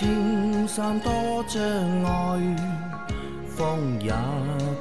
[0.00, 1.62] 莫说青山多障
[2.04, 2.56] 碍，
[3.46, 4.10] 风也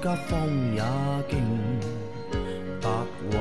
[0.01, 0.81] 急，风也
[1.29, 1.37] 劲，
[2.81, 2.89] 白
[3.31, 3.37] 云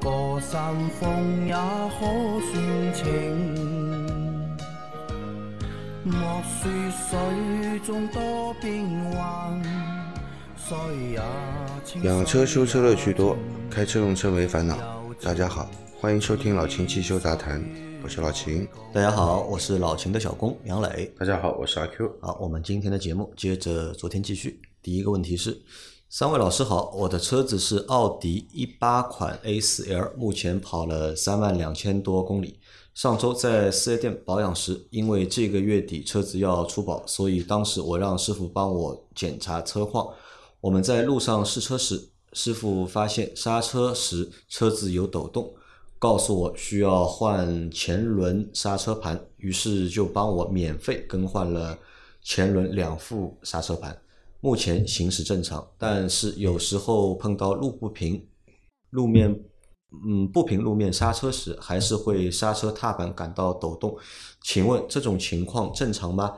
[0.00, 2.06] 过山峰也可
[2.50, 3.04] 算情。
[6.04, 9.62] 莫说水中多变幻，
[10.56, 10.76] 水
[11.12, 11.20] 也
[11.84, 13.36] 清养车修车乐趣多，
[13.70, 14.78] 开车用车没烦恼。
[15.22, 15.68] 大家好，
[16.00, 17.62] 欢迎收听老秦汽修杂谈，
[18.02, 18.66] 我是老秦。
[18.92, 21.12] 大家好，我是老秦的小工杨磊。
[21.18, 22.10] 大家好，我是阿 Q。
[22.20, 24.60] 好，我们今天的节目接着昨天继续。
[24.82, 25.60] 第一个问题是，
[26.08, 32.58] 三位老师好，我的车子是奥迪一八款 A4L，目前跑了三万两千多公里。
[32.94, 40.08] 上周在四 S 店保养时，因为这个月底车子要出保，所以当时我让师傅帮我检查车况。
[40.60, 45.52] 我们在路上试车时，师傅发现刹车时车子有抖动，
[45.98, 51.76] 告诉我需要换前轮刹车盘，于是就帮我免费更换了
[52.22, 54.00] 前轮两副刹车盘。
[54.40, 58.24] 目前行驶正常，但是有时候碰到路不平、
[58.90, 59.28] 路面
[60.06, 63.96] 嗯不平路面刹车时，还是会刹车踏板感到抖动。
[64.40, 66.36] 请问这种情况正常吗？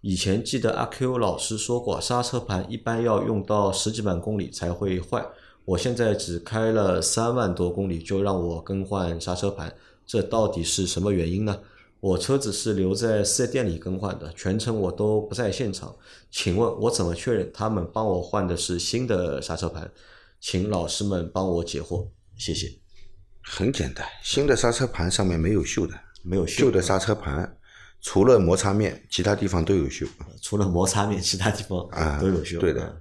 [0.00, 5.22] 以前记得阿 Q 老师说过，刹车盘一般要用到十几万公里才会坏。
[5.64, 9.74] 我现在只开了三万多公里就让我更换刹车盘，
[10.06, 11.58] 这到底是什么原因呢？
[12.00, 15.96] 我车子是留在四 S 店里更换的，全程我都不在现场。
[16.30, 19.90] 请问我怎么确认他们帮我换的是新的刹车盘？
[20.38, 22.70] 请老师们帮我解惑，谢谢。
[23.42, 27.56] 很简单，新的刹车盘上面没有锈的，没有锈旧的刹车盘
[28.02, 30.06] 除了摩擦面，其他地方都有锈。
[30.42, 32.58] 除了摩擦面，其他地方啊都有锈。
[32.60, 33.00] 对的嗯，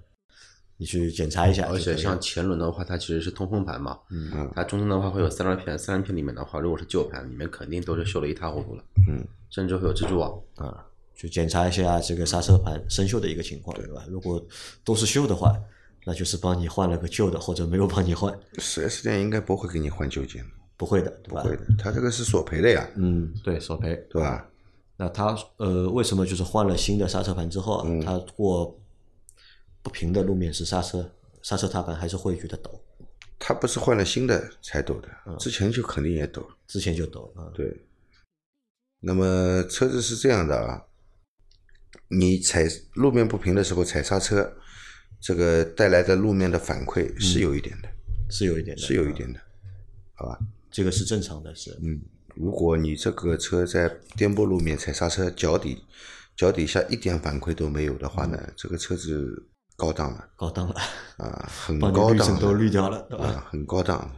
[0.83, 1.65] 你去检查一下。
[1.69, 10.37] 而且像前轮的话，它其实是通风盘嘛，嗯它中间的话会有散热片，散热片里面的话，如果是旧盘，里面肯定都是锈的一塌糊涂了，嗯，甚至会有蜘蛛网。
[10.57, 10.85] 啊，
[11.15, 14.03] 去检查一下这个刹车盘生锈的一个情况，对吧？
[14.09, 14.45] 如果
[14.83, 15.55] 都是锈的话，
[16.05, 20.43] 那就是帮你换了个旧的，或者没有帮你换，四 S 店应该不会给你换旧件，
[20.75, 21.43] 不会的，对吧？
[21.43, 24.45] 不会的，他这个是索赔的呀，嗯，对，索赔，对吧？
[24.97, 28.77] 那他呃，为什么就是换了新的刹车盘之后他过
[29.83, 31.13] 不平的路面是刹车，
[31.43, 32.81] 刹车踏板还是会觉得抖，
[33.37, 36.49] 它不是换了新的才抖的，之前就肯定也抖。
[36.65, 37.51] 之前就抖啊。
[37.53, 37.85] 对，
[39.01, 40.81] 那么车子是这样的啊，
[42.07, 44.55] 你踩路面不平的时候踩刹车，
[45.19, 47.89] 这个带来的路面的反馈是有一点的，
[48.29, 49.39] 是有一点的，是有一点的，
[50.13, 50.39] 好吧？
[50.71, 52.01] 这个是正常的，是嗯，
[52.35, 55.83] 如果你这个车在颠簸路面踩刹车，脚底
[56.35, 59.45] 脚底下一点反馈都没有的话呢，这个车子
[59.75, 60.75] 高档了高档了，
[61.17, 63.25] 啊，很把高档都滤掉了，对吧？
[63.25, 64.11] 啊，很高档。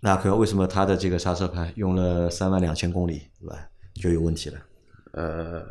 [0.00, 3.70] 那可为什么它的这个刹车盘用了三万两千公里，对吧？
[3.94, 4.60] 就有问题了。
[5.12, 5.64] 呃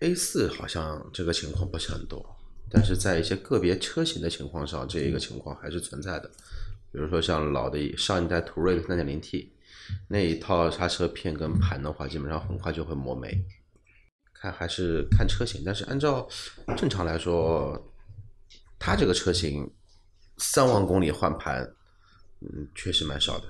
[0.00, 2.36] ，A 四好像这个情况不是很多，
[2.68, 6.28] 但是在一些个别车型的情况上，这一个情况还是存在的。
[6.90, 9.50] 比如说像老的上一代途锐的三点零 T
[10.08, 13.42] 那一套刹车片跟盘的话，基本上很快就会磨没。
[14.42, 16.26] 看还是看车型，但是按照
[16.76, 17.80] 正常来说，
[18.76, 19.70] 它这个车型
[20.38, 21.62] 三万公里换盘，
[22.40, 23.44] 嗯，确实蛮少的。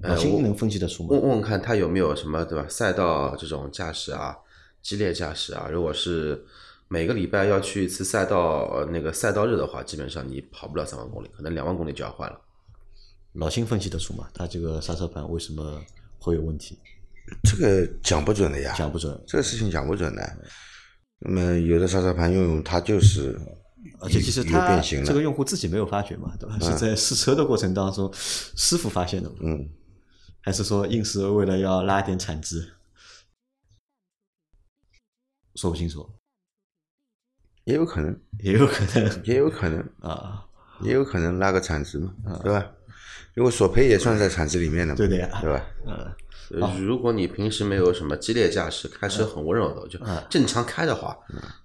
[0.00, 1.10] 呃，我老秦能分析得出吗？
[1.12, 2.66] 问问看他有没有什么对吧？
[2.68, 4.36] 赛道这种驾驶啊，
[4.82, 6.44] 激烈驾驶啊，如果是
[6.88, 12.40] 每个礼拜要去一次赛道，呃那个赛道日的话，基本上你跑不了三万公里，可能两万公里就要换了。
[13.34, 14.28] 老秦分析得出吗？
[14.34, 15.80] 他这个刹车盘为什么
[16.18, 16.76] 会有问题？
[17.42, 20.38] 这个讲不准的呀，讲不准，这个事情讲不准的。
[21.18, 23.38] 那么有的刹车盘用用它就是
[24.00, 26.58] 而且其实有他变形了，这个用户自己没有发觉嘛，对吧？
[26.60, 29.36] 是在试车的过程当中，师傅发现的嘛？
[29.42, 29.68] 嗯，
[30.40, 32.72] 还是说硬是为了要拉点产值？
[35.54, 36.08] 说不清楚，
[37.64, 40.44] 也有可能，也有可能也有可能，啊，
[40.80, 42.10] 也有可能拉个产值嘛，
[42.42, 42.66] 对吧？
[43.36, 45.64] 因为索赔也算在产值里面的嘛，对的呀对吧？
[45.86, 46.16] 嗯，呃
[46.78, 51.16] 如果你平时没有什么激烈驾驶，开车很温柔的，就正常开的话，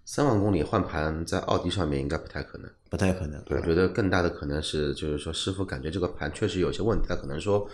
[0.06, 2.70] 三万公里换盘在奥迪上面应该不太可能。
[2.90, 3.44] 不太可能。
[3.50, 7.68] 我觉得更大的可能是，就是说师傅感觉这个盘确实有些问题，他可能说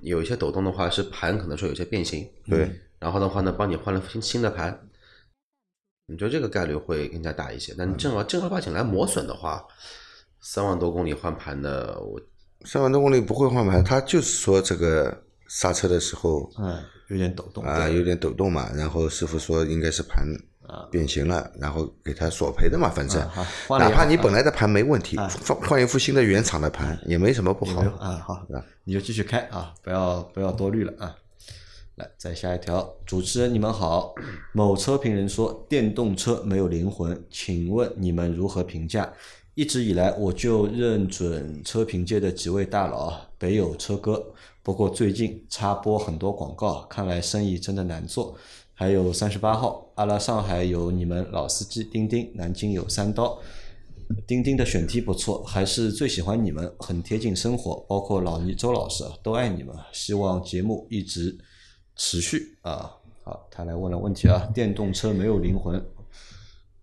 [0.00, 2.68] 有一些抖动的话，是盘可能说有些变形，对，
[2.98, 4.88] 然后的话呢，帮你换了新新的盘，
[6.08, 7.72] 你觉得这个概率会更加大一些。
[7.78, 9.64] 但你正儿正儿八经来磨损的话，
[10.40, 12.20] 三万多公里换盘的，我
[12.64, 15.22] 三万多公里不会换盘，他就是说这个
[15.54, 20.26] 刹车的时候嗯，有点抖动啊有点抖动嘛，然后师傅说应该是盘
[20.90, 23.20] 变形了，然后给他索赔的嘛，反正
[23.68, 28.16] 哪怕你本来的盘没问题，换换一副新的原厂的盘也没什么不好啊？
[28.26, 28.46] 好，
[28.84, 31.14] 你就继续开啊，不要不要多虑了啊。
[31.96, 34.14] 来，再下一条，主持人你们好，
[34.54, 39.12] 某车评人说电动车没有灵魂，请问你们如何评价？
[39.54, 44.24] 一直以来我就认准车评界的几位大佬啊，北有车哥，
[44.62, 48.36] 不过最近插播很多广告，看来生意真的难做。
[48.74, 53.40] 还有三十八号，阿拉上海有你们老司机钉钉，南京有三刀。
[54.26, 61.38] 钉钉的选题不错，还是最喜欢你们，很贴近生活，包括老倪、周老师啊都爱你们，希望节目一直
[61.96, 62.98] 持续啊。
[63.24, 65.84] 好，他来问了问题啊，电动车没有灵魂，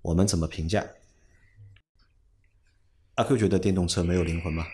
[0.01, 0.85] 我们怎么评价？
[3.15, 4.65] 阿 Q 觉得电动车没有灵魂吗？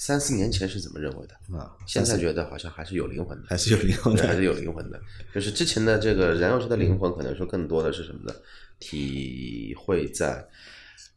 [0.00, 1.58] 三四年前是怎么认为的？
[1.58, 4.34] 啊，现在觉得好像还是有灵魂的，还是有灵魂的，还。
[4.34, 4.98] 是有灵魂的。
[5.34, 8.34] 就是之前的这个燃油车的灵魂，可能说更多的是什么呢？
[8.78, 10.42] 体会在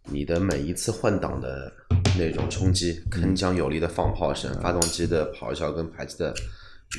[0.04, 1.72] 你的每一次换挡的
[2.18, 6.34] 那种冲击，铿锵有力的放炮声，发动机的咆哮跟排气的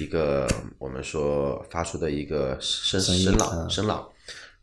[0.01, 0.49] 一个
[0.79, 4.09] 我们说发出的一个声声浪嗯声浪。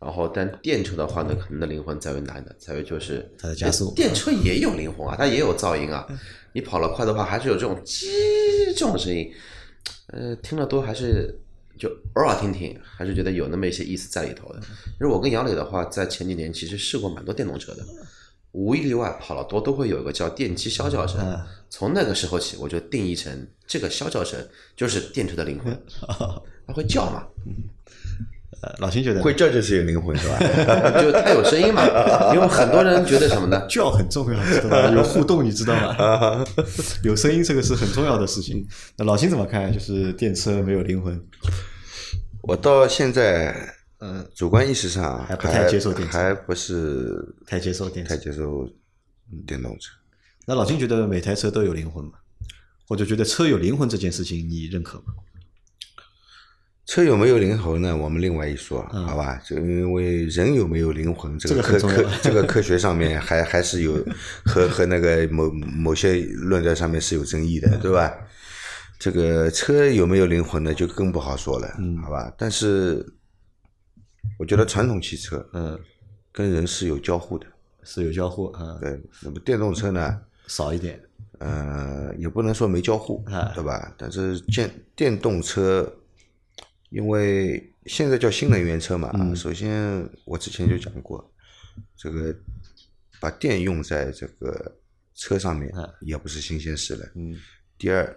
[0.02, 2.52] 然后，但电车的话呢，可能的灵魂在于哪里呢？
[2.58, 6.08] 在于就是它的加速电车也有灵魂啊，它也有噪音啊。
[6.54, 8.08] 你跑得快的话，还是有这种叽
[8.76, 9.32] 这种声音。
[10.08, 11.40] 呃，听了多还是
[11.78, 14.60] 就偶尔听听，还是觉得有那么一些意思在里头的。
[14.60, 17.86] 其实我跟杨磊的话，在前几年其实试过蛮多电动车的，
[18.54, 21.40] 无一例外跑了多都会有一个叫电机啸叫声。
[21.70, 24.44] 从那个时候起，我就定义成这个啸叫声
[24.76, 25.80] 就是电车的灵魂，
[26.68, 27.28] 它会叫嘛，
[28.62, 30.38] 呃老秦觉得会叫就是有灵魂是吧？
[31.02, 31.84] 就它有声音嘛。
[32.36, 33.66] 因为很多人觉得什么呢？
[33.70, 34.90] 叫很重要，知道吧？
[34.94, 36.46] 有互动，你知道吗？
[37.04, 38.68] 有声音，这个是很重要的事情。
[38.98, 39.72] 那老秦怎么看？
[39.72, 41.20] 就是电车没有灵魂，
[42.44, 43.56] 我到现在，
[44.00, 48.68] 嗯，主观意识上还不太接受电车还不是太接受电车太接受
[49.48, 49.92] 电动车。
[50.46, 52.12] 那老秦觉得每台车都有灵魂吗？
[52.88, 55.14] 或者觉得车有灵魂这件事情你认可吗？
[56.92, 57.96] 车有没有灵魂呢？
[57.96, 59.42] 我们另外一说，好吧？
[59.46, 63.94] 就因为人有没有灵魂，这个科科这个科学上面还还是有
[64.44, 68.14] 和和那个某某些论调上面是有争议的，对吧？
[69.00, 72.30] 这个车有没有灵魂呢，就更不好说了，嗯好吧？
[72.38, 73.06] 但是
[74.38, 75.80] 我觉得传统汽车嗯，
[76.34, 77.48] 跟人是有交互的，
[77.84, 79.02] 是有交互啊，对。
[79.24, 80.20] 那么电动车呢？
[80.46, 81.02] 少一点，
[81.40, 83.94] 呃，也不能说没交互哎，对吧？
[83.98, 85.90] 但是电电动车，
[86.92, 91.34] 因为现在叫新能源车嘛，嗯首先我之前就讲过，
[91.96, 92.36] 这个
[93.20, 94.78] 把电用在这个
[95.16, 97.10] 车上面哎也不是新鲜事了。
[97.16, 97.36] 嗯
[97.78, 98.16] 第二，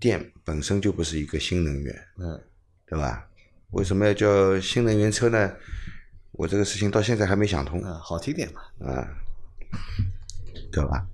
[0.00, 2.38] 电本身就不是一个新能源，嗯
[2.86, 3.24] 对吧？
[3.70, 5.52] 为什么要叫新能源车呢？
[6.32, 7.80] 我这个事情到现在还没想通。
[7.82, 9.08] 啊，好听点嘛，啊，
[10.72, 11.06] 对吧？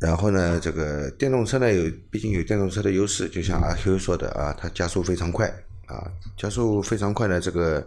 [0.00, 5.46] 然后呢，这个电动车呢有，毕竟有电动车的优势，就像阿 Q 说的啊，它加速非常快
[5.86, 7.86] 啊，加速非常快呢，这个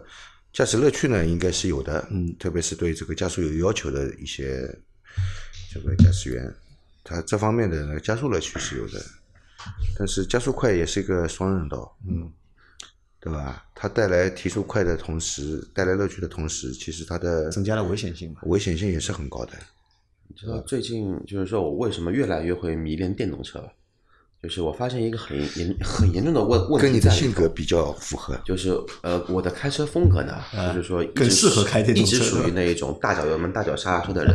[0.52, 4.62] 驾驶乐趣呢应该是有的，嗯，特别是对这个加速有要求的一些
[5.72, 6.54] 这个驾驶员，
[7.02, 9.04] 他这方面的那个加速乐趣是有的，
[9.98, 12.30] 但是加速快也是一个双刃刀，嗯，
[13.18, 13.64] 对吧？
[13.74, 19.52] 它带来提速快的同时，带来乐趣的同时，其实它的增加了危险性嘛，危险性也是很高的。
[20.34, 23.68] 你知道最近就是说我为什么越来越会迷恋电动车了？
[24.42, 28.36] 就是我发现一个很严 很严重的问问题跟你性格比较符合。
[28.44, 30.42] 就是呃，我的开车风格呢，
[30.74, 34.34] 就是说更适合开电动车一直属于那一种大脚油门、大脚刹车的人。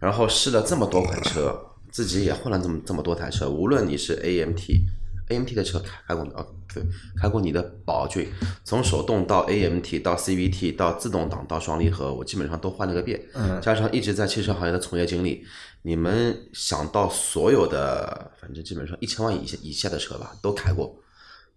[0.00, 1.56] 然后试了这么多款车，
[1.92, 4.82] 自己也换了这么这么多台车，无论你是 AMT。
[5.30, 6.82] AMT 的车开开过哦，对，
[7.16, 8.28] 开过你的宝骏，
[8.64, 13.20] 从手动到 AMT 到 CVT 到自动挡到双离合，我基本上都换了个遍。
[13.34, 15.44] 嗯加上一直在汽车行业的从业经历，
[15.82, 20.94] 你们想到所有的，反正基本上一千万以下以下的车吧，都开过。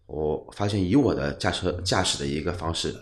[0.05, 2.93] 我发现以我的驾车驾驶的一个方式，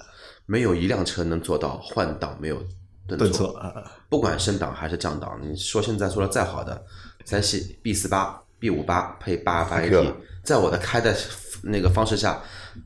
[0.46, 2.64] 没有一辆车能做到换挡没有
[3.08, 3.74] 顿顿挫啊，
[4.08, 6.86] 不管升档还是降档，你说现在说的再好的
[7.26, 10.14] 三系 B 四八、B 五八配八八 AT，
[10.44, 11.18] 在我的开的
[11.64, 12.40] 那个方式下，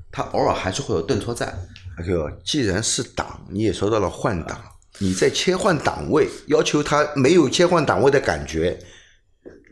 [0.09, 1.53] 它偶尔还是会有顿挫在。
[1.97, 4.59] 阿 Q，既然是档，你也说到了换挡，
[4.99, 8.79] 你在切换档位，要求它没有切换档位的感觉，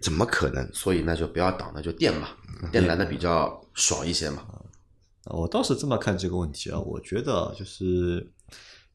[0.02, 0.70] 怎么可能？
[0.74, 2.30] 所以那就不要挡，那就电嘛，
[2.72, 4.46] 电来的比较爽一些嘛。
[5.26, 8.30] 我倒是这么看这个问题啊，我觉得就是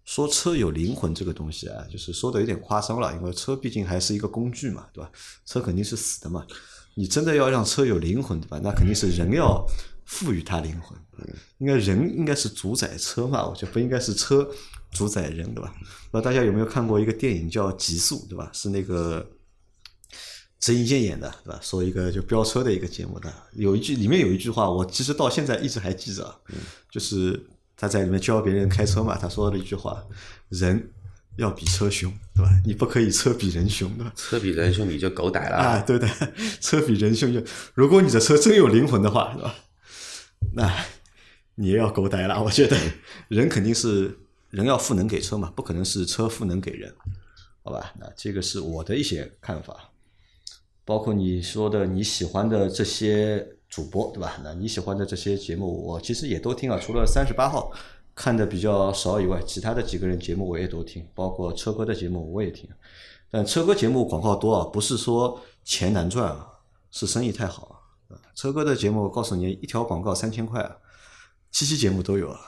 [0.05, 5.11] 说车有灵魂这个东西啊，就是说的有点夸张了，因为车毕竟还是一个工具嘛，对吧？
[5.47, 6.47] 车肯定是死的嘛，
[6.99, 8.59] 你真的要让车有灵魂，对吧？
[8.61, 9.64] 那肯定是人要
[10.05, 10.99] 赋予它灵魂，
[11.59, 14.50] 应该人应该是主宰车嘛，我觉得不应该是车
[14.90, 15.73] 主宰人，对吧？
[16.11, 18.50] 那大家有没有看过一个电影叫《极速》，对吧？
[18.52, 19.25] 是那个
[20.59, 21.61] 郑伊健演的，对吧？
[21.62, 26.35] 说一个就飙车的一个节目的，有一句里面有一句话，我其实到现在一直还记着，
[26.90, 27.40] 就是
[27.76, 30.05] 他在里面教别人开车嘛，他说了一句话：
[30.49, 30.90] 人
[31.38, 32.50] 要比车凶，对吧？
[32.64, 34.12] 你不可以车比人凶，对吧？
[34.16, 35.57] 车比人凶你就狗逮了。
[35.57, 36.09] 啊，对的，
[36.61, 37.40] 车比人凶就，
[37.75, 39.54] 如果你的车真有灵魂的话，是吧？
[40.54, 40.85] 那
[41.54, 42.42] 你也要狗逮了。
[42.42, 42.76] 我觉得
[43.28, 44.18] 人肯定是
[44.50, 46.92] 人要赋能给车嘛，不可能是车赋能给人，
[47.62, 47.92] 好吧？
[48.00, 49.90] 那这个是我的一些看法，
[50.85, 54.40] 包括你说的你喜欢的这些主播，对吧？
[54.42, 57.73] 那你喜欢的这些节目，我其实也都听啊，除了三十八号
[58.18, 62.68] 看的比较少以外，其他的几个人节目我也都听，包括车哥的节目我也听。
[63.30, 66.44] 但车哥节目广告多啊，不是说钱难赚啊，
[66.90, 68.18] 是生意太好啊。
[68.34, 70.76] 车哥的节目，我告诉你，一条广告三千块啊，
[71.52, 72.40] 七期节目都有啊。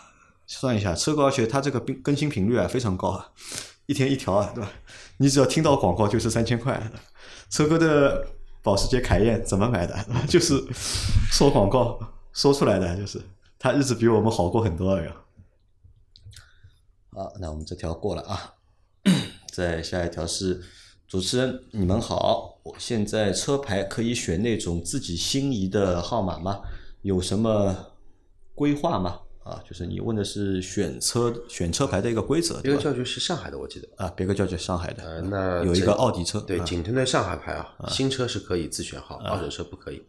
[0.44, 3.30] 算一下，车哥而且他这个更更新频率啊非常高啊，
[3.86, 4.72] 一天一条啊，对吧？
[5.18, 6.90] 你只要听到广告就是三千块。
[7.48, 8.26] 车哥的
[8.60, 9.96] 保时捷凯宴怎么买的？
[10.26, 10.60] 就是
[11.30, 11.96] 说广告
[12.32, 13.22] 说出来的，就是
[13.56, 15.14] 他日子比我们好过很多了呀。
[17.12, 18.54] 好，那我们这条过了啊。
[19.52, 20.60] 再下一条是，
[21.08, 26.60] 主持人你们好，我现在车牌可以选那种自己心仪的号码吗？
[27.02, 27.74] 有什么
[28.54, 29.20] 规划吗？
[29.42, 32.76] 啊，就是你问的是选车选车牌的一个规则，对吧？
[32.76, 33.88] 这个教具是上海的，我记得。
[33.96, 40.02] 啊，别克轿车上海的，呃，那有一个奥迪车，对，啊仅针对上海牌啊，新车是可以自选号，二手车不可以。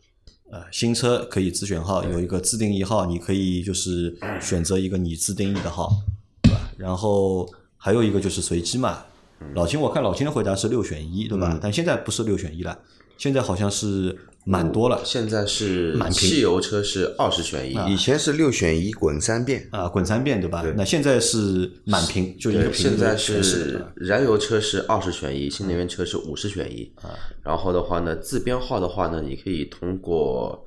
[0.51, 5.89] 呃，新车可以自选号，有一个自定义号，你可以就是选择一个你自定义的号？
[6.81, 7.47] 然后
[7.77, 9.03] 还有一个就是随机嘛。
[9.55, 11.57] 老秦，我看老秦的回答是六选一，对吧？
[11.61, 12.77] 但现在不是六选一了，
[13.17, 15.01] 现在好像是蛮多了。
[15.03, 16.29] 现在是满屏。
[16.29, 20.63] 汽油车是二十选一，以前是六选一滚三遍，啊，滚三遍，对吧？
[20.77, 26.91] 那现在是满屏，就一个对，屏现在是是燃油车是二十选一，新能源车是五十选一。
[27.01, 27.09] 啊。
[27.43, 30.63] 然后的话呢，自编号的话呢，你可以通过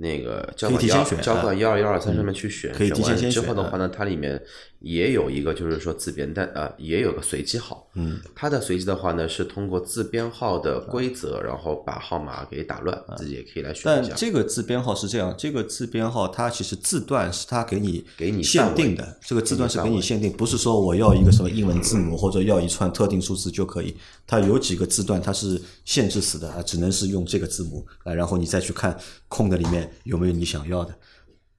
[0.00, 4.40] 那个交管幺交管幺二幺二三上面去选，可以提前先选完之后的话呢，它里面
[4.78, 7.88] 也有一个就是说自编，但呃也有个随机号。
[7.94, 14.14] 嗯，它的随机的话呢，是通过自编号的规则，然后把号码给打乱，自己也可以来选但一下。
[14.14, 23.96] 这个自编号是这样，这个自编号它其实字段是它给你给你限定的，这个字段是给你限定，不是说我要一个什么英文字母或者要一串特定数字就可以。
[24.28, 30.94] 它有几个字段它是限制死的啊，只能是用这个字母啊，然后你再去看空的里面有没有你想要的。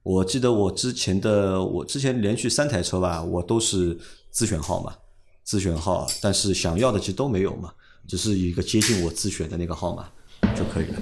[0.02, 3.98] 我记得我之前的我之前连续三台车吧，我都是
[4.30, 4.94] 自选号嘛，
[5.44, 7.72] 自选号，但是想要的其实都没有嘛，
[8.08, 10.08] 只是一个接近我自选的那个号码
[10.56, 10.96] 就可以了。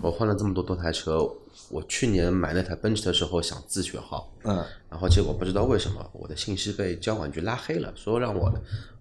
[0.00, 1.28] 我换了这么多多台车，
[1.70, 8.52] 我去年买那台奔驰的时候想自选号，嗯，然后结果不知道为什么我的信息被交管局拉黑了，说让我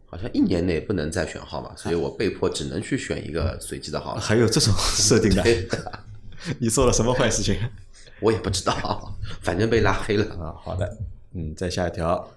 [0.05, 4.21] 好像一年内不能再选号码，所以我被迫只能去选一个随机的号码。
[4.21, 5.43] 还有这种设定的，
[6.59, 7.57] 你做了什么坏事情？
[8.21, 10.25] 我也不知道，反正被拉黑了。
[10.35, 10.97] 啊，好的，
[11.33, 12.29] 嗯，再下一条。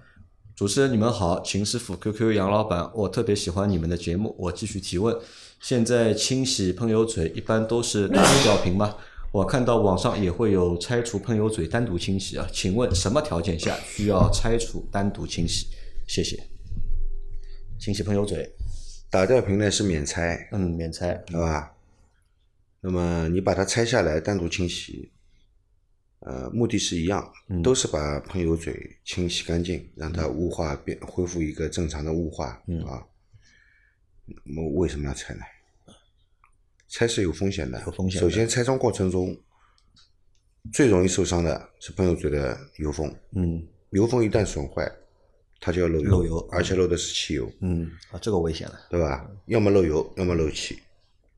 [0.54, 4.34] 主持人你们好，秦师傅、QQ 杨老板，我特别喜欢你们的节目。
[4.38, 5.14] 我继续提问，
[5.60, 8.96] 现在清洗喷油嘴一般都是单独吊瓶吗？
[9.32, 15.66] 我看到网上也会有拆除喷油嘴单独清洗啊，请问什么条件下需要拆除单独清洗？
[16.06, 16.42] 谢谢。
[17.78, 18.50] 清洗喷油嘴，
[19.10, 21.75] 打吊瓶呢是免拆，嗯，免拆，好吧？
[22.80, 25.12] 那么你把它拆下来单独清洗，
[26.20, 33.06] 呃，目的是一样，都是把喷油嘴清洗干净，让它雾化变恢复一个正常的雾化，啊。
[34.26, 35.40] 那么为什么要拆呢？
[36.88, 39.36] 拆是有风险的，有风险首先，拆装过程中
[40.72, 44.90] 最容易受伤的是喷油嘴的油封，嗯油封一旦损坏，
[45.60, 49.28] 它就要漏油，漏油而且漏的是汽油，嗯，啊，这个危险了，对吧？
[49.46, 50.78] 要么漏油，要么漏气，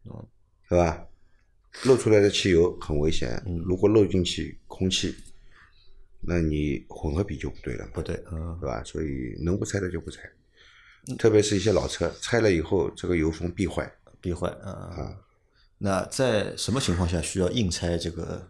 [0.05, 0.27] 嗯
[0.69, 1.08] 对吧？
[1.85, 5.15] 漏出来的汽油很危险，如果漏进去空气，
[6.21, 8.59] 那你混合比就不对了，不对，嗯。
[8.61, 8.83] 对吧？
[8.85, 10.23] 所以能不拆的就不拆，
[11.19, 15.17] 特别是一些老车，拆了以后这个油封必坏，必坏啊。
[15.79, 18.49] 那在什么情况下需要硬拆这个？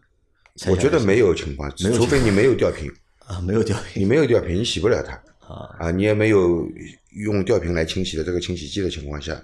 [0.66, 2.90] 我觉得没有情况，除非你没有吊瓶，
[3.26, 4.02] 啊，没有吊瓶。
[4.02, 5.12] 你没有吊瓶，你洗不了它。
[5.46, 6.66] 啊，啊，你也没有
[7.12, 9.40] 用吊瓶来清洗的这个清洗剂的情况下，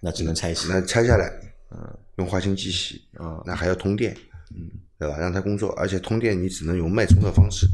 [0.00, 0.68] 那只能拆洗。
[0.68, 1.49] 那拆下来，
[2.16, 4.16] 用花清机洗，啊那还要通电，
[4.50, 5.16] 嗯对吧？
[5.18, 7.66] 让它工作，而且通电你只能用脉冲的方式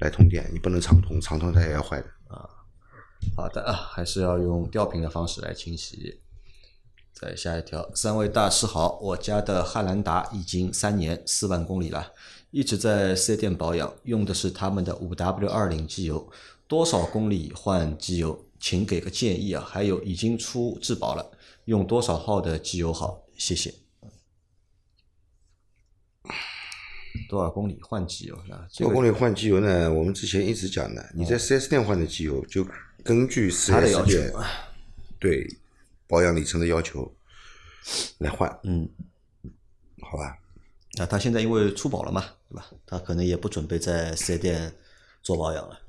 [0.00, 2.48] 来通电，你不能长通，长通它也要坏的啊。
[3.36, 6.20] 好的啊，还是要用吊瓶的方式来清洗。
[7.12, 12.12] 再下一条，三位大师好，我家的汉兰达已经三年四万公里了，
[12.50, 16.32] 一直在四 S 店保养，用的是他们的五 W 二零机油，
[16.66, 18.46] 多少公里换机油？
[18.58, 19.64] 请给个建议啊！
[19.68, 21.31] 还有已经出质保了，
[21.66, 23.22] 用多少号的机油好？
[23.36, 23.74] 谢谢。
[27.28, 28.66] 多少公里换机油呢？
[28.76, 29.92] 多少公里换机油呢？
[29.92, 32.66] 我们之前一直讲的，你在 4S 店换的机油，就
[33.02, 34.32] 根据他的要 4S 店
[35.18, 35.56] 对
[36.06, 37.10] 保养里程的要求
[38.18, 38.88] 来换，嗯，
[40.00, 40.38] 好吧？
[40.98, 42.70] 那，他现在因为出保了嘛，对吧？
[42.84, 44.74] 他可能也不准备在四 S 店
[45.22, 45.80] 做保养了。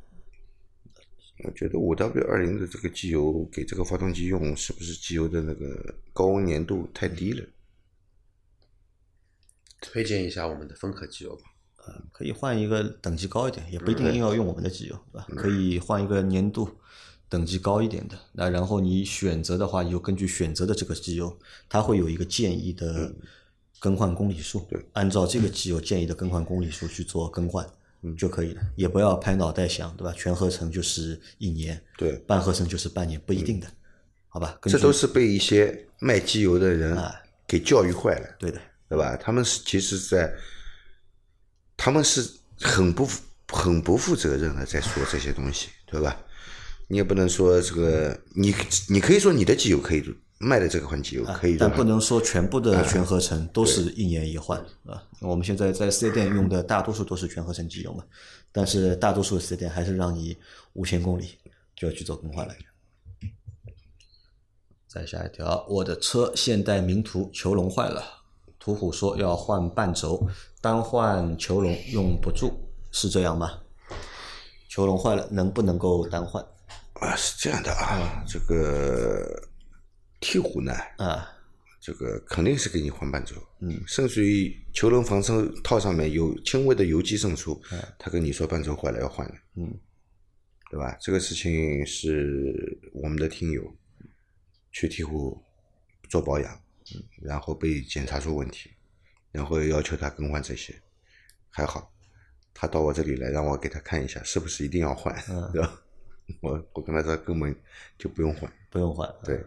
[1.44, 7.46] 我觉得五 W 二零的这个机油给这个发动机用，是不是机油的那个高温粘度太低了？
[9.82, 11.44] 推荐一下我们的风壳机油吧。
[12.14, 15.28] 可以换一个等级高一点，也不一定硬要用我们的机油，对吧？
[15.36, 16.70] 可以换一个粘度
[17.28, 18.18] 等级高一点的。
[18.32, 23.14] 那然后你选择的话，你就根据选择的这个机油，它会有一个建议的
[23.80, 27.70] 更换公里数，对，按照这个机油建议的更换公里数去做更换。
[28.17, 30.13] 就可以了，也不要拍脑袋想，对吧？
[30.17, 33.67] 全合成就是一年，对，半合成就是半年，不一定的，
[34.27, 34.57] 好吧？
[34.63, 37.15] 这都是被一些卖机油的人啊
[37.48, 39.15] 给教育坏了，对的，对吧？
[39.15, 40.33] 他们是其实在，
[41.77, 42.29] 他们是
[42.60, 43.07] 很不
[43.48, 46.19] 很不负责任的在说这些东西，对吧？
[46.89, 48.53] 你也不能说这个，你
[48.89, 50.03] 你可以说你的机油可以
[50.44, 55.02] 卖的这个换机油可以用，但不能说全部的全合成都是一年一换啊。
[55.22, 58.04] 我们现在在四 S 店用的大多数都是全合成机油嘛，
[58.52, 60.38] 但是大多数四 S 店还是让你
[60.74, 61.38] 五千公里
[61.76, 62.54] 就要去做更换了。
[64.88, 68.04] 再下一条，我的车现代名图球笼坏了，
[68.60, 70.28] 途虎说要换半轴，
[70.62, 72.52] 单换球笼用不住，
[72.92, 73.60] 是这样吗？
[74.70, 76.44] 球笼坏了，能不能够单换？
[76.94, 79.42] 啊，是这样的啊，这个
[80.24, 81.30] 鹈鹕呢，啊，
[81.82, 87.62] 这个肯定是给你换半轴，嗯，甚至于球轮防尘套上面有轻微的油基渗出，
[88.00, 89.77] 他跟你说半轴坏了要换了，嗯，
[90.72, 90.98] 对吧？
[91.01, 93.75] 这个事情是我们的听友
[94.72, 95.38] 去鹈鹕
[96.09, 96.53] 做保养，
[96.96, 98.72] 嗯，然后被检查出问题，
[99.31, 100.74] 然后要求他更换这些，
[101.50, 101.94] 还好，
[102.53, 105.51] 他到我这里来让我给他看一下是不是一定要换，嗯。
[105.53, 105.79] 对吧？
[106.40, 107.53] 我我跟他说根本
[107.98, 109.44] 就不用换，不用换，对。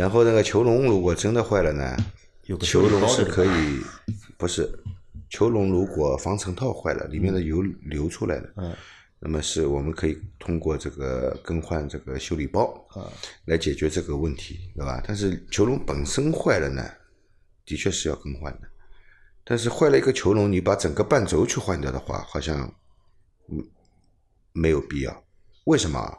[0.00, 1.94] 然后那个球笼如果真的坏了呢，
[2.62, 3.80] 球笼是可以，
[4.38, 4.66] 不是
[5.28, 8.74] 球笼如果防尘套坏了，里面的油流出来了，嗯，
[9.18, 13.12] 那么是我们可以通过这个更换这个修理包啊
[13.44, 15.02] 来解决这个问题，对吧？
[15.06, 16.82] 但是球笼本身坏了呢，
[17.66, 18.68] 的确是要更换的。
[19.44, 22.72] 但是坏了一个球笼，你把整个半轴去换掉的话，好像
[23.50, 23.62] 嗯
[24.54, 25.24] 没有必要。
[25.64, 26.18] 为什么啊？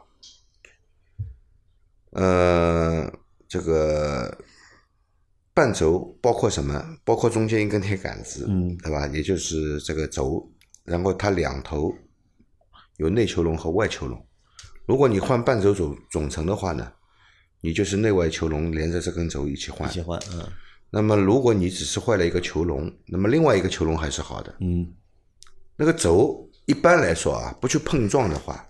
[2.10, 3.12] 呃，
[3.52, 4.34] 这个
[5.52, 6.82] 半轴包括什么？
[7.04, 9.06] 包括中间一根铁杆子，嗯对吧？
[9.08, 10.50] 也就是这个轴，
[10.84, 11.94] 然后它两头
[12.96, 14.26] 有内球笼和外球笼。
[14.86, 16.90] 如果你换半轴总总成的话呢，
[17.60, 19.92] 你就是内外球笼连着这根轴一起换一。
[19.92, 20.48] 起换，嗯
[20.88, 24.56] 那么如果你只是坏了一个球笼，那么另外一个球笼还是好的。
[24.60, 24.90] 嗯
[25.76, 28.66] 那个轴一般来说啊，不去碰撞的话，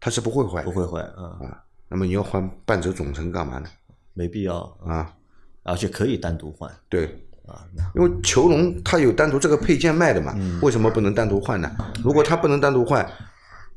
[0.00, 0.68] 它是不会坏的。
[0.68, 1.62] 不会坏，嗯，啊。
[1.88, 3.68] 那么你要换半轴总成干嘛呢？
[4.16, 5.14] 没必要，啊，
[5.62, 7.04] 而且可以单独换对，
[7.46, 11.70] 啊，因为球笼它有单独这个配件卖的嘛，为什么不能单独换呢？
[12.02, 13.06] 如果它不能单独换，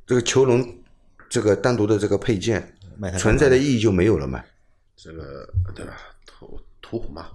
[0.08, 0.65] 这个球笼
[1.30, 2.73] 这个单独的这个配件
[3.17, 4.41] 存在的意义就没有了嘛。
[4.95, 5.93] 这个对吧？
[6.25, 7.28] 途途虎嘛，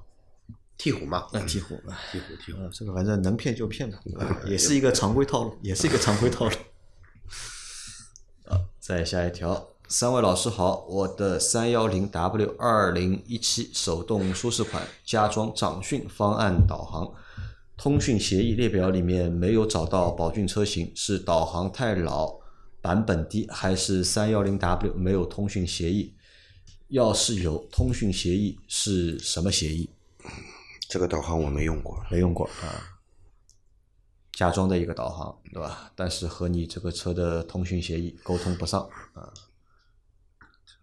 [0.79, 2.71] 鹈鹕嘛，那鹈鹕，啊鹈鹕鹈鹕。
[2.73, 3.99] 这个反正能骗就骗吧，
[4.47, 6.55] 也是一个常规套路，也是一个常规套路。
[8.49, 17.13] 啊，再下一条，三位老师好，我的三幺零 W 二零一七手动舒适款加装掌讯方案导航，
[17.77, 22.41] 通讯协议列表里面没有找到宝骏车型，是导航太老，
[22.81, 26.15] 版本低，还是三幺零 W 没有通讯协议？
[26.89, 29.91] 要是有通讯协议，是什么协议？
[30.89, 32.97] 这个导航我没用过，没用过啊，
[34.33, 35.93] 加装的一个导航，对吧？
[35.95, 38.81] 但是和你这个车的通讯协议沟通不上
[39.13, 39.33] 啊，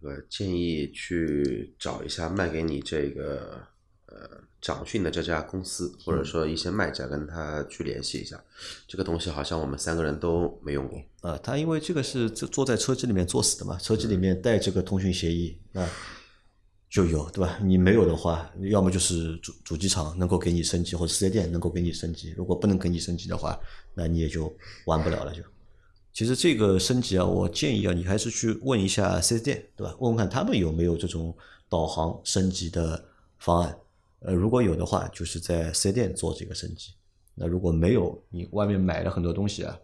[0.02, 3.62] 这个建议去找一下卖给你这个
[4.06, 4.28] 呃
[4.60, 8.42] 掌讯的这家公司，或者说一些卖家跟他去联系一下。
[8.88, 11.00] 这个东西好像我们三个人都没用过。
[11.20, 15.88] 啊，他因为这个是坐坐在车机里面作死的嘛，车机里面带这个通讯协议啊
[16.90, 17.60] 就有，对吧？
[17.62, 22.34] 你没有的话，要么就是主主机厂能够给你升级，或者四 S 店能够给你升级。
[22.36, 23.56] 如果不能给你升级的话，
[23.94, 24.52] 那你也就
[24.86, 25.42] 玩不了了就。
[26.12, 29.96] 其实这个升级啊，我建议啊，你还是去问一下四 S 店，对吧？
[29.98, 31.34] 问问看他们有没有这种
[31.68, 33.02] 导航升级的
[33.38, 33.78] 方案。
[34.20, 36.92] 呃，如果有的话，就是在四 S 店做这个升级。
[37.34, 39.78] 那如果没有，你外面买了很多东西啊，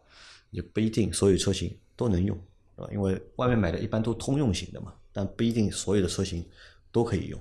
[0.51, 2.39] 也不一定所有车型都能用，
[2.77, 2.93] 对吧？
[2.93, 6.47] 因为外面买的一般都通用型的嘛，但不一定所有的车型
[6.93, 7.41] 都可以用，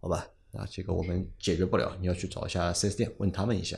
[0.00, 0.24] 好吧？
[0.52, 3.76] 那这个我们解决不了，你要去找一下 4S 店问他们一下。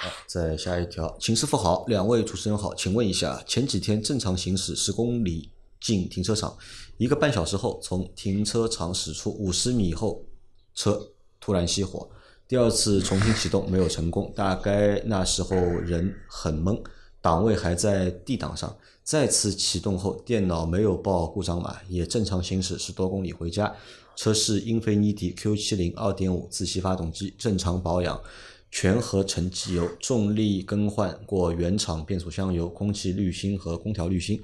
[0.00, 6.56] 好，再下一条，秦师傅好，两位主持人好，请问一下，前几天正常行驶十公里进停车场，
[6.98, 10.24] 一个半小时后从停车场驶出五十米后，
[10.72, 12.08] 车突然熄火，
[12.46, 16.80] 第二次重新启动没有成功，大概那时候人很懵，
[17.20, 23.74] 档位还在 D 档上，再次启动后电脑没有报故障码，也正常行驶十多公里回家，
[24.14, 28.22] 车是英菲尼迪 Q 7 0 2.5自吸发动机，正常保养。
[28.70, 34.40] 全合成机油，重力更换过原厂变速箱油、空气滤芯和空调滤芯，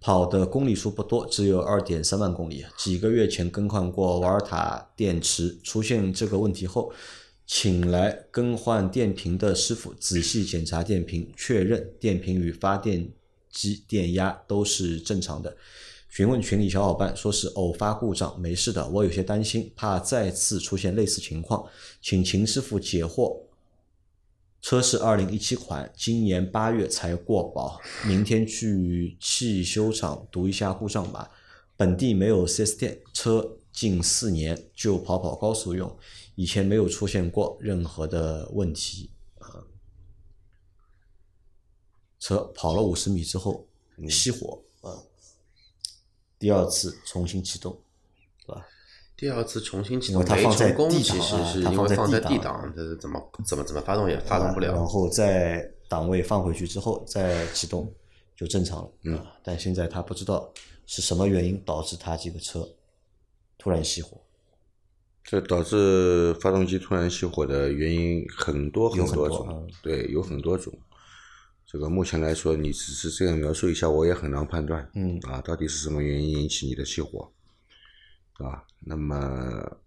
[0.00, 2.64] 跑的公里数不多，只有二点三万公里。
[2.76, 6.92] 几个月前更换过瓦尔塔电池，出现这个问题后，
[7.46, 13.08] 请来更换电瓶的师傅仔细检查电瓶，确认电瓶与发电
[13.50, 15.56] 机电压都是正常的。
[16.10, 18.88] 询问群里小伙伴，说是偶发故障，没事的。
[18.88, 21.64] 我有些担心，怕再次出现类似情况，
[22.02, 23.47] 请秦师傅解惑。
[24.60, 31.28] 车是二零一七款，今年八月才过保，明天去汽修厂读一下故障码。
[31.76, 35.96] 本地没有 4S 店，车近四年就跑跑高速用，
[36.34, 39.10] 以前没有出现过任何的问题。
[39.38, 39.62] 啊，
[42.18, 43.64] 车跑了五十米之后
[44.00, 44.98] 熄火，啊，
[46.36, 47.80] 第二次重新启动，
[48.44, 48.66] 对吧？
[49.18, 54.72] 第二次重新启动它放在成功，D 其档啊实是因它放在为放在 D D 档它，是怎么怎么怎么发动也发动不了。
[54.72, 57.92] 然后在档位放回去之后再启动
[58.36, 58.92] 就正常了。
[59.02, 60.48] 嗯啊，但现在他不知道
[60.86, 62.64] 是什么原因导致他这个车
[63.58, 64.16] 突然熄火。
[65.24, 70.72] 这导致发动机突然熄火的原因很多很多种，多嗯对，有很多种。
[71.66, 74.88] 这个目前来说，你只是这样描述一下，我也很难判断。
[74.94, 77.30] 嗯啊，到底是什么原因引起你的熄火？
[78.38, 79.78] 啊，那么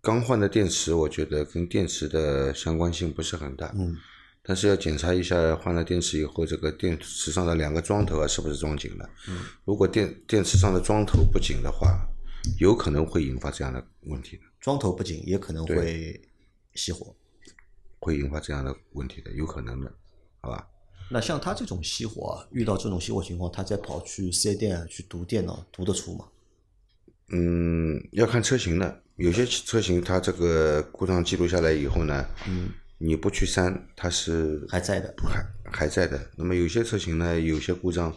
[0.00, 3.72] 刚换的电池，我觉得跟电池的相关性不是很大。
[3.76, 3.96] 嗯，
[4.42, 9.10] 但是要检查一下换了电池以后，这个电池上的两个桩头啊是不是装紧了？
[9.28, 12.06] 嗯，如果电电池上的桩头不紧的话，
[12.58, 14.42] 有可能会引发这样的问题的。
[14.60, 16.20] 桩头不紧也可能会
[16.74, 17.14] 熄火。
[18.00, 19.92] 会引发这样的问题的，有可能的，
[20.40, 20.68] 好吧？
[21.10, 26.26] 那像他这种熄火啊，遇到这种熄火情况，他再跑去四 S 店啊去读电脑，读得出吗？
[27.30, 35.14] 嗯，要看车型的，有些车型它这个故障记录下来以后呢，嗯，你不去删，它是还在的。
[35.24, 36.18] 还还在的。
[36.36, 38.14] 那么有些车型呢，有些故障，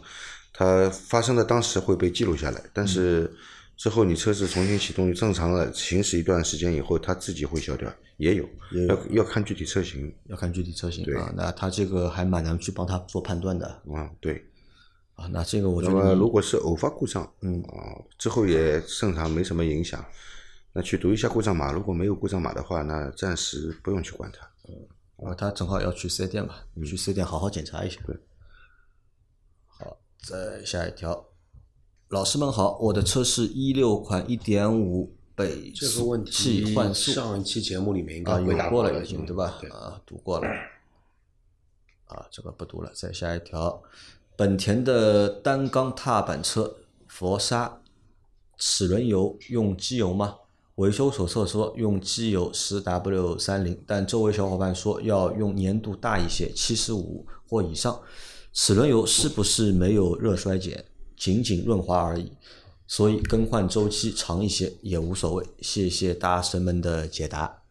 [0.53, 3.29] 它发生的当时会被记录下来，但是
[3.75, 14.45] 之后你车子重新启动正常的行驶一段时间以后，它自己会消掉，也有，也有要要看具体车型要看具体车型对啊，那它这个还蛮难去帮他做判断的啊，对。
[15.21, 15.29] 啊。
[15.31, 20.03] 那这个我觉那么得如果是偶发故障，嗯啊，之后也正常没什么影响，
[20.73, 21.71] 那去读一下故障码。
[21.71, 24.49] 如果没有故障码的话，那暂时不用去管它。
[24.67, 24.75] 嗯
[25.23, 28.01] 啊，他正好要去四 S 店嘛，去四 S 店好好检查一下。
[28.07, 28.17] 对。
[29.67, 31.27] 好，再下一条，
[32.07, 39.59] 老师们好，我的车是一六款一点五北这个问题气换速上一期节目里面应该啊，回答过了了已经对吧？
[39.61, 40.47] 对，啊，读过了。
[42.07, 42.91] 啊，这个不读了。
[42.95, 43.83] 再下一条，
[44.35, 47.81] 本田的单缸踏板车佛沙
[48.57, 50.37] 齿轮油用机油吗？
[50.75, 58.01] 维修手册说用机油十 W 三零，但周围小伙伴说要用粘度大一些，七十五或以上。
[58.53, 62.31] 齿轮油是不是没有热衰减，仅仅润滑而已？
[62.87, 65.45] 所以更换周期长一些也无所谓。
[65.61, 67.61] 谢谢大神们的解答。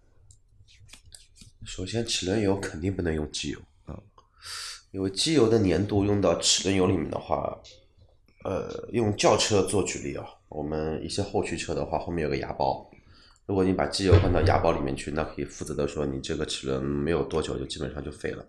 [1.65, 3.59] 首先齿轮油肯定不能用机油，
[4.93, 7.57] 因为机油的粘度用到齿轮油里面的话，
[8.45, 12.91] 呃，用轿车做举例啊，我们一些后驱车的话，后面有个牙包，
[13.47, 18.45] 如果你把机油换到牙包里面去，那可以负责的说你这个齿轮没有多久就基本上就废了。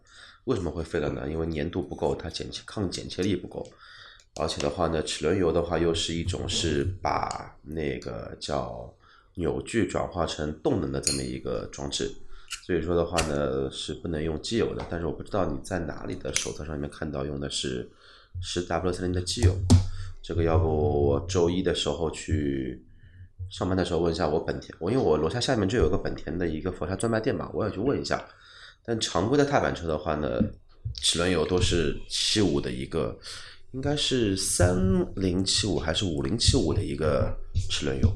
[0.46, 1.28] 为什么会废了呢？
[1.30, 3.68] 因为粘度不够，它剪切抗剪切力不够，
[4.36, 8.92] 而且的话呢，齿轮油的话又是一种是把那个叫
[9.36, 12.12] 扭矩转化成动能的这么一个装置。
[12.66, 14.86] 所以说的话呢，是不能用机油的。
[14.90, 17.90] 但是我不知道你在哪里的手册上面看到用的是
[18.42, 19.56] 十 W 三零的机油，
[20.22, 22.86] 这个要不我周一的时候去
[23.50, 28.24] 上班的时候问一下我本田，我因为我楼下下面就有个本田的一个佛山专卖店嘛，我也去问一下。
[28.86, 30.42] 但常规的踏板车的话呢，
[31.02, 33.18] 齿轮油都是七五的一个，
[33.72, 34.78] 应该是三
[35.16, 37.36] 零七五还是五零七五的一个
[37.70, 38.12] 齿轮油，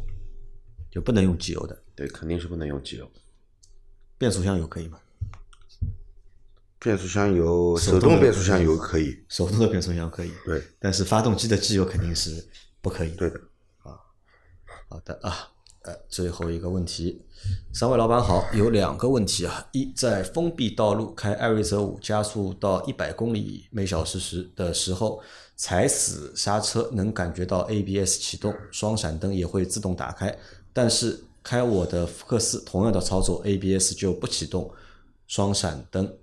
[0.91, 3.11] 就不能用机油的，对，肯定是不能用机油。
[4.17, 4.99] 变速箱油可以吗？
[6.79, 12.47] 变速箱油，手手动变速箱油可以，手动的变速箱可以，对，但是发动机的机油肯定是
[12.79, 13.09] 不可以。
[13.15, 13.39] 对的。
[13.81, 13.97] 啊
[14.87, 15.49] 好的啊，
[15.81, 17.25] 呃，最后一个问题，
[17.73, 19.67] 三位老板好，有两个问题啊。
[19.71, 25.19] 一，在封闭道路开艾瑞泽五加速到一百公里每小时时的时候，
[25.55, 30.37] 踩死刹车能感觉到 ABS 启动，双闪灯也会自动打开，
[30.71, 34.73] 但是开我的福克斯同样的操作，ABS 就不启动，
[35.27, 36.17] 双闪灯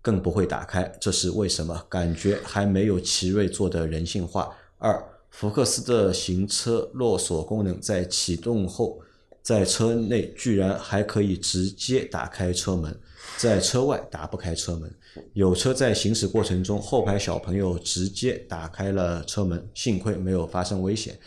[0.00, 1.84] 更不会打开，这是为什么？
[1.88, 4.56] 感觉还没有奇瑞做的人性化。
[4.78, 9.00] 二，福克斯的行车落锁功能在启动后，
[9.42, 12.96] 在车内居然还可以直接打开车门，
[13.38, 14.94] 在车外打不开车门。
[15.32, 21.18] 有车在行驶过程中，后排小朋友直接打开了车门，幸亏没有发生危险。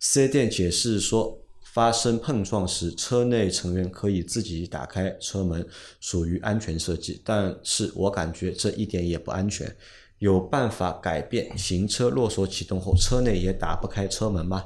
[0.00, 1.38] 四 S 店解释说，
[1.74, 5.66] 发生碰撞时，车内成员可以自己打开车门，
[6.00, 7.20] 属于安全设计。
[7.24, 9.76] 但是我感觉这一点也不安全。
[10.20, 14.64] 有办法改变行车落锁启动后车内也打不开车门吗？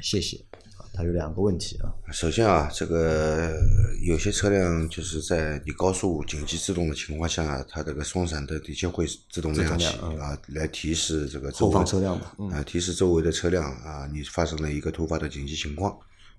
[0.00, 0.38] 谢谢。
[0.78, 1.92] 啊，它有两个问题啊。
[2.10, 3.54] 首先啊，这个
[4.02, 9.88] 有些车辆就是在你高速紧急制动的情况下，它这个双闪灯的确会自动亮起
[10.18, 12.16] 啊，来提示这个后方车辆
[12.50, 15.96] 啊，提示周围的车辆啊，你发生了一个突发的紧急情况，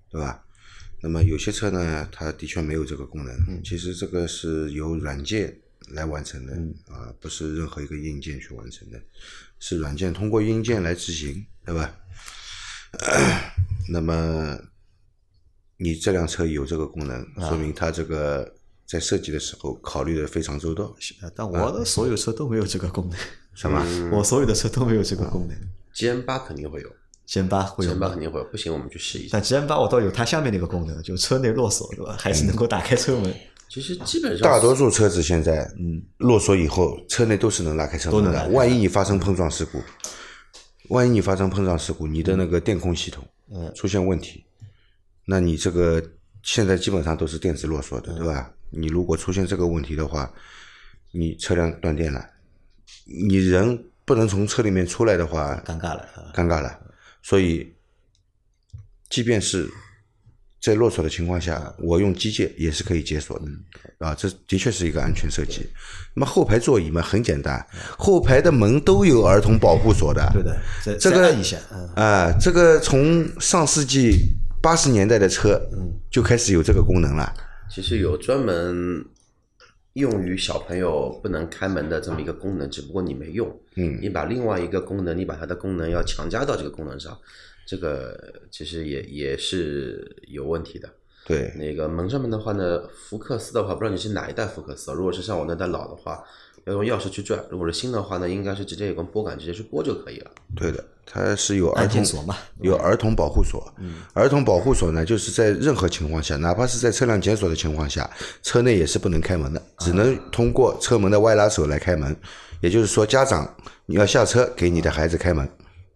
[0.09, 0.43] 对吧？
[0.99, 3.35] 那么有些车呢，它的确没有这个功能。
[3.47, 5.55] 嗯其实这个是由软件
[5.89, 6.53] 来完成的、
[6.91, 8.99] 啊，不是任何一个硬件去完成的，
[9.59, 11.95] 是软件通过硬件来执行，对吧？
[13.89, 14.57] 那么
[15.77, 18.55] 你这辆车有这个功能，啊说明它这个
[18.87, 20.95] 在设计的时候考虑的非常周到。
[21.21, 23.19] 呃但我的所有车都没有这个功能，
[23.53, 23.85] 什么？
[24.11, 25.55] 我所有的车都没有这个功能。
[25.93, 26.91] G N 八肯定会有
[27.35, 29.39] N 八会有 N 八肯定会有，不行我们去试一下。
[29.39, 32.15] 但 N 八我倒有它下面那个功能，就车内落锁，对吧？
[32.19, 33.33] 还是能够打开车门。
[33.69, 38.31] 其实基本上大多数车子现在，嗯，落锁以后，车内都是能拉开车门的。
[38.31, 39.81] 都能拉万一你发生碰撞事故，
[40.87, 44.45] 万一你发生碰撞事故，你的那个电控系统，嗯出现问题，
[45.25, 46.01] 那你这个
[46.43, 48.49] 现在基本上都是电子落锁的，对吧？
[48.69, 50.31] 你如果出现这个问题的话，
[51.11, 52.25] 你车辆断电了，
[53.05, 56.31] 你人不能从车里面出来的话，尴尬了啊！
[56.33, 56.79] 尴尬了。
[57.27, 57.73] 所以，
[59.09, 59.69] 即便是
[60.61, 63.45] 在落锁的情况下，我用机械也是可以解锁的，
[63.97, 65.69] 啊，这的确是一个安全设计。
[66.15, 70.25] 那么后排座椅嘛，很简单，后排的门都有儿童保护锁的。
[70.33, 74.13] 对的，再这个一下，嗯，啊，这个从上世纪
[74.61, 75.61] 八十年代的车
[76.09, 77.33] 就开始有这个功能了。
[77.69, 79.03] 其实有专门
[79.97, 83.47] 用于小朋友不能开门的这么一个功能，只不过你没用。
[83.75, 87.17] 嗯你把另外一个功能，你把它的功能要强加到这个功能上，
[87.65, 90.89] 这个其实也也是有问题的。
[91.25, 94.93] 对，那个门上面的话呢，福克斯的话，不知道你是哪一代福克斯啊？
[94.93, 96.23] 如果是像我那代老的话，
[96.65, 100.31] 要用钥匙去转；如果是新的话呢，应该是直接有根拨杆直接去拨就可以了。
[100.55, 103.73] 对的，它是有儿童嘛，有儿童保护锁。
[104.13, 108.09] 儿童保护锁呢，就是在任何情况下，哪怕是在车辆检索的情况下，
[108.43, 112.15] 车内也是不能开门的，只能通过车门的外拉手来开门。
[112.59, 115.47] 也就是说，家长你要下车给你的孩子开门，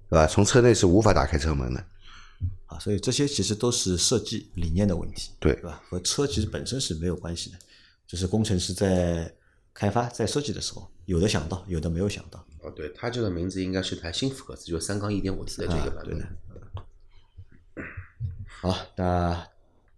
[0.10, 0.26] 对吧？
[0.26, 1.84] 从车内是无法打开车门的。
[2.68, 5.82] 啊，所以这些其实都是设计理念的问题，对对吧？
[5.90, 7.58] 和车其实本身是没有关系的，
[8.08, 9.30] 就是工程师在
[9.74, 12.46] 开发、在设计的时候，有的想到，有的没有想到。
[12.62, 16.38] 哦，对，它这个名字应该是台新福克斯，就是三缸一点五 T 的这个版本。
[18.46, 19.48] 好，那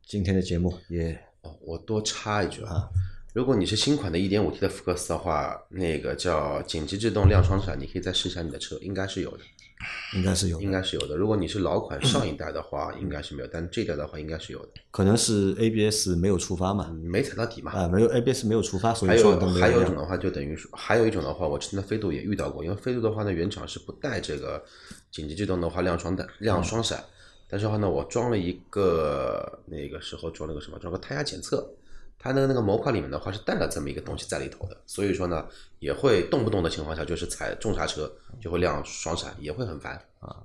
[0.06, 2.90] 今天的节目也哦，我多插一句啊，
[3.34, 9.40] 如果你是新款的 1.5T 的福克斯的话，那个叫紧急制动亮双闪，你可以再试一下你的车，应该是有的，
[10.16, 11.16] 应该是有的应该是有的。
[11.16, 17.72] 如果你是老款上一代的话，应该是没有，但这一代的话应该是有的，可能是 ABS 没有触发嘛，没踩到底嘛。
[17.72, 19.72] 啊，没有 ABS 没有触发，所以双灯没亮。
[19.72, 24.64] 还有一种的话，就等于说，还有一种的话，我之前的飞度也遇到过，因为飞度的话呢，原厂是不带这个
[25.10, 27.04] 紧急制动的话亮双灯、亮双闪，
[27.50, 31.68] 但是的话呢，我装了一个那个时候装了个什么，装个胎压检测，
[32.24, 35.46] 它的那个模块里面的话是带了这么一个东西在里头的，所以说呢，
[35.80, 38.10] 也会动不动的情况下，就是踩重刹车
[38.40, 40.42] 就会亮双闪，也会很烦啊。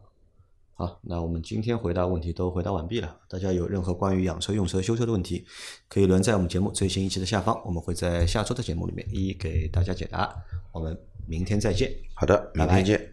[0.75, 3.17] 好，那我们今天回答问题都回答完毕了。
[3.29, 5.47] 大家有任何关于养车、用车、修车的问题，
[5.89, 10.35] 可以留在我们节目最新一期的下方，我们会在下周的节目里面一一给大家解答。
[10.73, 11.93] 我们明天再见。
[12.15, 13.13] 好的，明拜拜天见。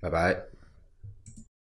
[0.00, 0.49] 拜拜。